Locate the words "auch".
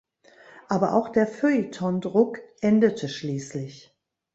0.95-1.09